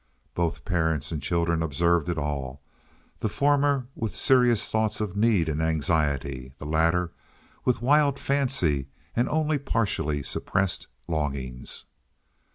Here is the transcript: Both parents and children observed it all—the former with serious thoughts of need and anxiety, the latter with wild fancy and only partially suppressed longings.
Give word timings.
Both 0.33 0.65
parents 0.65 1.11
and 1.11 1.21
children 1.21 1.61
observed 1.61 2.09
it 2.09 2.17
all—the 2.17 3.29
former 3.29 3.85
with 3.93 4.15
serious 4.15 4.67
thoughts 4.71 4.99
of 4.99 5.15
need 5.15 5.47
and 5.47 5.61
anxiety, 5.61 6.53
the 6.57 6.65
latter 6.65 7.11
with 7.65 7.83
wild 7.83 8.17
fancy 8.17 8.87
and 9.15 9.29
only 9.29 9.59
partially 9.59 10.23
suppressed 10.23 10.87
longings. 11.07 11.85